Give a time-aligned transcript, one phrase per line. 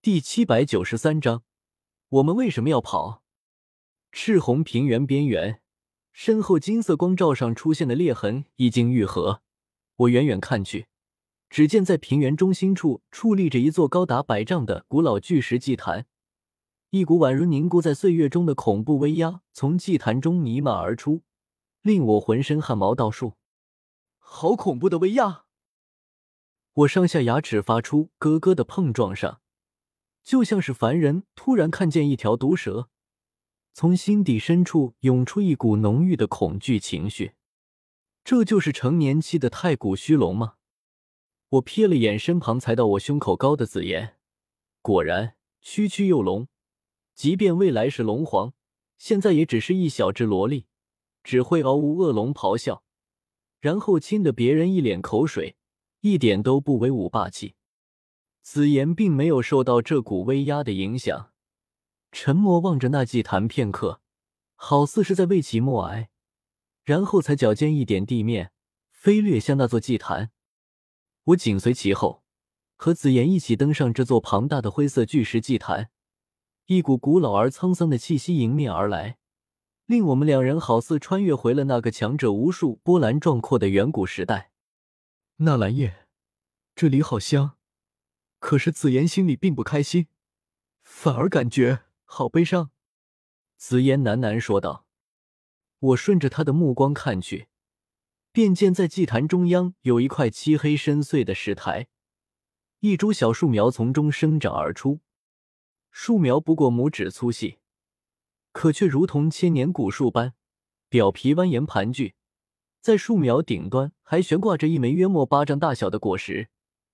[0.00, 1.42] 第七百九十三章，
[2.08, 3.24] 我们为什么要跑？
[4.12, 5.60] 赤红平原边缘，
[6.12, 9.42] 身后金色光照上出现的裂痕已经愈合。
[9.96, 10.86] 我远远看去，
[11.50, 16.06] 只见在平原中心处矗立着一座高达百丈的古老巨石祭坛，
[16.90, 21.22] 一股宛如凝固在岁月中的恐怖威压从祭坛中弥漫而出，
[21.82, 23.34] 令我浑身汗毛倒竖。
[24.18, 25.46] 好恐怖的威压！
[26.72, 29.38] 我上下牙齿发出咯咯的碰撞声。
[30.28, 32.90] 就像是凡人突然看见一条毒蛇，
[33.72, 37.32] 从心底深处涌出一股浓郁的恐惧情绪。
[38.24, 40.56] 这就是成年期的太古虚龙吗？
[41.48, 44.18] 我瞥了眼身旁才到我胸口高的紫妍，
[44.82, 46.48] 果然区区幼龙，
[47.14, 48.52] 即便未来是龙皇，
[48.98, 50.66] 现在也只是一小只萝莉，
[51.24, 52.82] 只会嗷呜恶龙咆哮，
[53.60, 55.56] 然后亲得别人一脸口水，
[56.02, 57.54] 一点都不威武霸气。
[58.50, 61.32] 紫妍并没有受到这股威压的影响，
[62.10, 64.00] 沉默望着那祭坛片刻，
[64.54, 66.08] 好似是在为其默哀，
[66.82, 68.50] 然后才脚尖一点地面，
[68.90, 70.30] 飞掠向那座祭坛。
[71.24, 72.22] 我紧随其后，
[72.76, 75.90] 和紫妍一起登上这座庞大的灰色巨石祭坛。
[76.64, 79.18] 一股古老而沧桑的气息迎面而来，
[79.84, 84.52] 令我们两人好似穿越回了那个强者无数、波澜壮阔的远古时代。
[85.36, 86.06] 纳兰叶，
[86.74, 87.57] 这里好香。
[88.38, 90.06] 可是紫妍心里并不开心，
[90.82, 92.70] 反而感觉好悲伤。
[93.56, 94.86] 紫妍喃喃说道
[95.80, 97.48] ：“我顺着他的目光看去，
[98.30, 101.88] 便见在祭坛中央有一块漆黑深邃的石台，
[102.80, 105.00] 一株小树苗从中生长而出。
[105.90, 107.58] 树苗不过拇指粗细，
[108.52, 110.34] 可却如同千年古树般，
[110.88, 112.14] 表皮蜿蜒盘踞，
[112.80, 116.48] 在树苗顶端还悬挂着一枚约莫巴掌大小的果实。”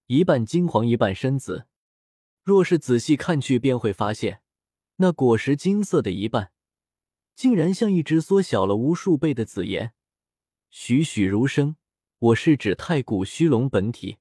[0.07, 1.67] 一半金黄，一半深紫。
[2.43, 4.43] 若是仔细看去，便会发现，
[4.97, 6.53] 那果实金色的一半，
[7.35, 9.95] 竟然像一只缩小了无数倍的紫炎，
[10.69, 11.77] 栩栩如生。
[12.19, 14.19] 我是指太古虚龙本体，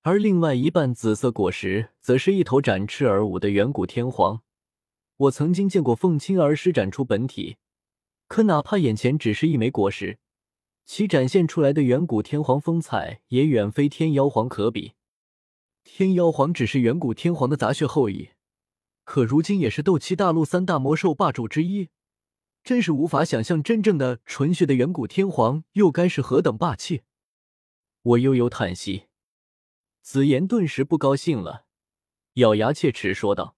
[0.00, 4.42] 而另外一半紫色果实，则是一头展翅而舞的远古天皇。
[5.18, 7.58] 我曾经见过凤青儿施展出本体，
[8.28, 10.18] 可哪怕眼前只是一枚果实。
[10.86, 14.94] 其展现出来的远古天皇风采也远非天妖皇可比。
[15.82, 18.30] 天妖皇只是远古天皇的杂血后裔，
[19.04, 21.90] 可如今也是斗气大陆三大魔兽霸主之一，
[22.62, 27.02] 真是无法想象真正的纯血的远古天皇又该是何等霸气。
[28.02, 29.06] 我悠悠叹息，
[30.02, 31.66] 紫妍顿时不高兴了，
[32.34, 33.56] 咬牙切齿说道：“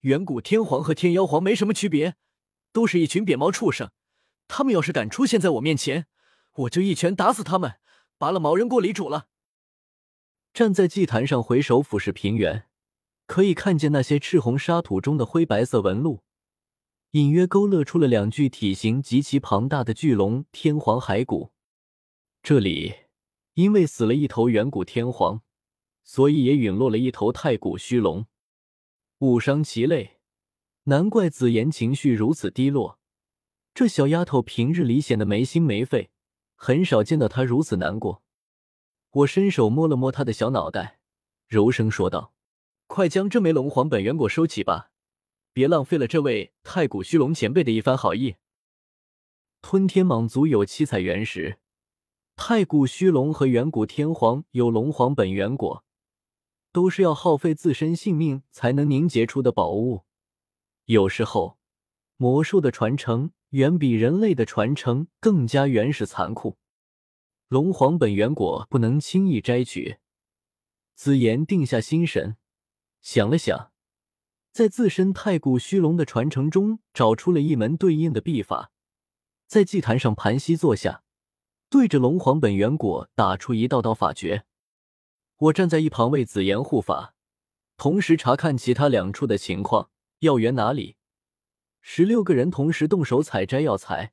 [0.00, 2.16] 远古天皇和天妖皇没什么区别，
[2.72, 3.90] 都是一群扁毛畜生。
[4.48, 6.06] 他们要是敢出现在我面前，”
[6.54, 7.76] 我就一拳打死他们，
[8.18, 9.28] 拔了毛扔锅里煮了。
[10.52, 12.66] 站在祭坛上，回首俯视平原，
[13.26, 16.22] 可以看见那些赤红沙土中的灰白色纹路，
[17.12, 21.52] 隐约勾勒出了两具体型极其庞大的巨龙天皇骸骨。
[22.42, 22.94] 这里
[23.54, 25.42] 因为死了一头远古天皇，
[26.04, 28.26] 所以也陨落了一头太古虚龙，
[29.20, 30.18] 误伤其类。
[30.84, 32.98] 难怪紫妍情绪如此低落，
[33.72, 36.11] 这小丫头平日里显得没心没肺。
[36.64, 38.22] 很少见到他如此难过，
[39.10, 41.00] 我伸手摸了摸他的小脑袋，
[41.48, 42.32] 柔声说道
[42.86, 44.92] ：“快将这枚龙皇本源果收起吧，
[45.52, 48.36] 别浪费了这位太古虚龙前辈的一番好意。”
[49.60, 51.58] 吞天蟒族有七彩原石，
[52.36, 55.84] 太古虚龙和远古天皇有龙皇本源果，
[56.70, 60.04] 都是要耗费自身性命才能凝结出的宝物。
[60.84, 61.58] 有时候，
[62.18, 63.32] 魔兽的传承。
[63.52, 66.56] 远比人类的传承更加原始残酷。
[67.48, 69.98] 龙皇本源果不能轻易摘取。
[70.94, 72.36] 紫妍定下心神，
[73.02, 73.72] 想了想，
[74.52, 78.72] 在自身太古虚龙的传承中找出了一门对应的秘法，
[79.46, 81.02] 在祭坛上盘膝坐下，
[81.68, 84.44] 对着龙皇本源果打出一道道法诀。
[85.36, 87.14] 我站在一旁为紫妍护法，
[87.76, 89.90] 同时查看其他两处的情况，
[90.20, 90.96] 药源哪里。
[91.84, 94.12] 十六个人同时动手采摘药材，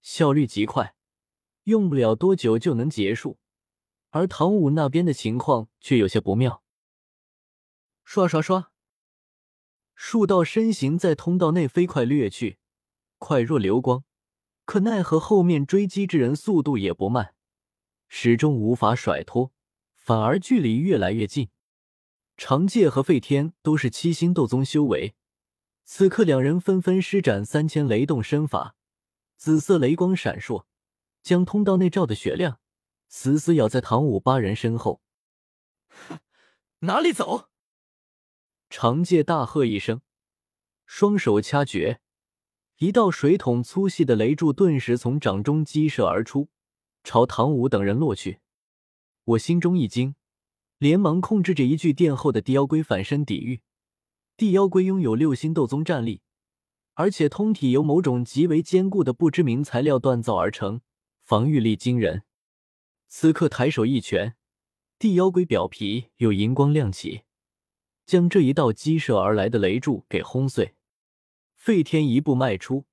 [0.00, 0.94] 效率极快，
[1.64, 3.38] 用不了多久就能结束。
[4.10, 6.62] 而唐武那边的情况却有些不妙。
[8.04, 8.70] 刷刷刷，
[9.94, 12.58] 数道身形在通道内飞快掠去，
[13.18, 14.04] 快若流光。
[14.64, 17.34] 可奈何后面追击之人速度也不慢，
[18.08, 19.52] 始终无法甩脱，
[19.96, 21.48] 反而距离越来越近。
[22.36, 25.16] 长介和费天都是七星斗宗修为。
[25.94, 28.74] 此刻，两人纷纷施展三千雷动身法，
[29.36, 30.64] 紫色雷光闪烁，
[31.22, 32.58] 将通道内照的雪亮，
[33.08, 35.02] 死死咬在唐舞八人身后。
[36.80, 37.50] 哪里走？
[38.70, 40.00] 长界大喝一声，
[40.86, 42.00] 双手掐诀，
[42.78, 46.48] 一道水桶粗细的雷柱顿时从掌中激射而出，
[47.04, 48.40] 朝唐舞等人落去。
[49.24, 50.14] 我心中一惊，
[50.78, 53.60] 连忙控制着一具殿后的地妖龟反身抵御。
[54.42, 56.20] 地妖龟拥有六星斗宗战力，
[56.94, 60.80] 而且通体由某种极为坚固的不知名材料锻造而成，
[61.20, 62.24] 防御力惊人。
[63.06, 64.34] 此刻抬手一拳，
[64.98, 67.22] 地妖龟表皮有银光亮起。
[68.04, 70.74] 将这一道激射而来的雷柱给轰碎。
[71.54, 72.86] 费天一步迈出，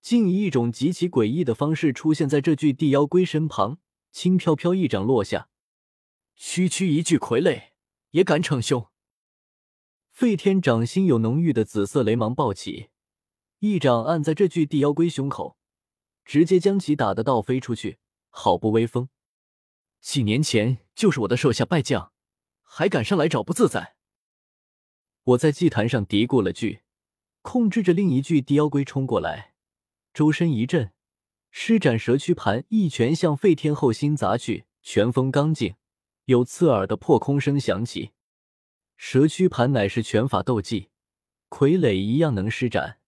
[0.00, 3.76] 竟以一种极其诡异的方式出现在这具地妖龟身旁，
[4.10, 5.50] 轻飘飘一掌落下。
[6.34, 7.72] 区区一具傀儡
[8.12, 8.86] 也敢逞凶！
[10.18, 12.88] 费天掌心有浓郁的紫色雷芒暴起，
[13.60, 15.56] 一掌按在这具地妖龟胸口，
[16.24, 19.08] 直接将其打得倒飞出去，好不威风。
[20.00, 22.10] 几年前就是我的手下败将，
[22.64, 23.94] 还敢上来找不自在？
[25.22, 26.80] 我在祭坛上嘀咕了句，
[27.42, 29.54] 控制着另一具地妖龟冲过来，
[30.12, 30.90] 周身一震，
[31.52, 34.64] 施展蛇躯盘，一拳向费天后心砸去。
[34.82, 35.76] 拳风刚劲，
[36.24, 38.10] 有刺耳的破空声响起。
[39.00, 40.90] 蛇躯盘乃是拳法斗技，
[41.48, 42.98] 傀儡一样能施展。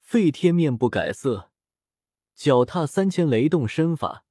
[0.00, 1.52] 废天面不改色，
[2.34, 4.24] 脚踏三千雷动身法，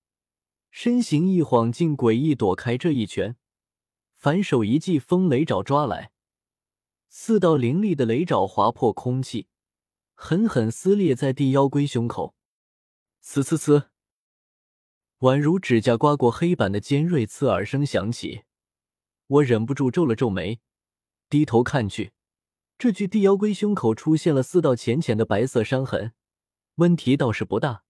[0.70, 3.38] 身形一晃，竟诡异躲开这一拳，
[4.18, 6.12] 反手一记风雷爪抓来。
[7.08, 9.48] 四道凌厉的雷爪划破空气，
[10.14, 12.36] 狠狠撕裂在地妖龟胸口。
[13.24, 13.86] 呲呲呲，
[15.20, 18.44] 宛如指甲刮过黑板的尖锐刺耳声响起。
[19.28, 20.60] 我忍不住皱了皱眉，
[21.34, 22.12] 低头看去，
[22.78, 26.12] 这具地妖龟胸口出现了四道浅浅的白色伤痕。
[26.76, 27.86] 问题倒是不大，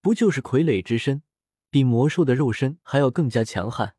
[0.00, 1.20] 不就是傀儡之身，
[1.68, 3.96] 比魔兽的肉身还要更加强悍。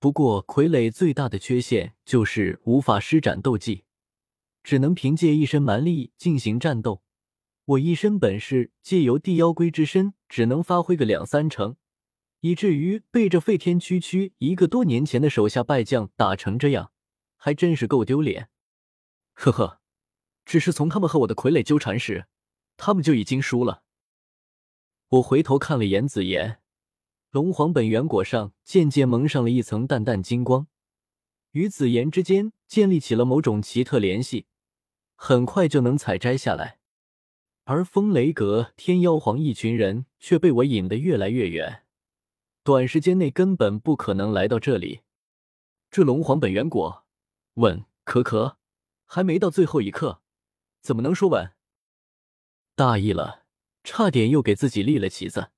[0.00, 3.84] 不过傀儡最大的缺陷就是无法施展斗技。
[4.64, 7.04] 只能凭借一身蛮力进行战斗，
[7.66, 11.76] 我一身本事借由地妖龟之身，只能发挥个两三成，
[12.40, 16.90] 以至于被这废天区区一个多年前的手下败将打成这样，
[17.38, 18.50] 还真是够丢脸。
[19.32, 19.80] 呵呵，
[20.44, 22.26] 只是从他们和我的傀儡纠缠时，
[22.76, 23.82] 他们就已经输了。
[25.08, 26.60] 我回头看了眼紫妍，
[27.30, 30.66] 龙皇本源果上渐渐蒙上了一层淡淡金光，
[31.52, 34.46] 与紫妍之间建立起了某种奇特联系。
[35.14, 36.78] 很快就能采摘下来，
[37.64, 41.84] 而风雷阁天妖皇一群人却被我引得越来越远，
[42.62, 45.00] 短时间内根本不可能来到这里。
[45.90, 47.06] 这龙皇本源果，
[47.58, 48.56] 稳可可，
[49.04, 50.22] 还没到最后一刻，
[50.80, 51.56] 怎么能说稳？
[52.76, 53.46] 大意了，
[53.82, 55.50] 差点又给自己立了旗子。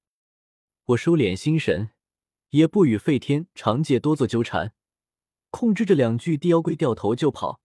[0.86, 1.90] 我收敛心神，
[2.50, 4.72] 也不与费天、长介多做纠缠，
[5.50, 7.60] 控制着两具地妖龟掉头就跑。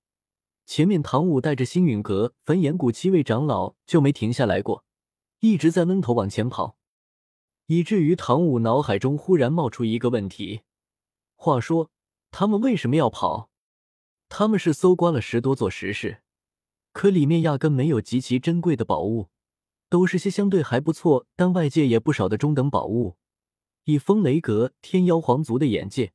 [0.66, 4.84] 前面唐舞带着星陨阁、焚炎谷七位长老就没停下来过，
[5.40, 6.78] 一直在闷头往前跑，
[7.68, 10.64] 以至于唐舞脑海中忽然冒出一个问题：
[11.36, 11.90] 话说
[12.32, 13.50] 他们为什么要跑？
[14.30, 16.22] 他们是搜刮了十多座石室，
[16.92, 19.30] 可里面压根没有极其珍贵的宝物，
[19.90, 23.18] 都是些相对还不错但外界也不少的中等宝物。
[23.86, 26.14] 以风雷阁天妖皇族的眼界，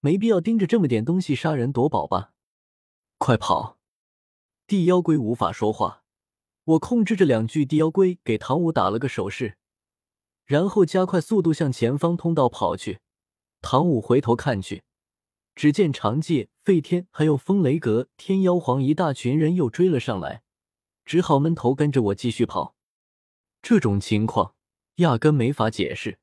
[0.00, 2.32] 没必要盯着这么点东西杀人夺宝吧。
[3.18, 3.78] 快跑！
[4.66, 6.04] 地妖龟无法说话，
[6.64, 9.58] 我控制着两具地妖龟，给唐舞打了个手势，
[10.44, 13.00] 然后加快速度向前方通道跑去。
[13.60, 14.82] 唐舞回头看去，
[15.54, 20.42] 只见长介、费天还有风雷阁天妖皇一大群人又追了上来，
[21.04, 22.74] 只好闷头跟着我继续跑。
[23.62, 24.56] 这种情况
[24.96, 26.18] 压根没法解释。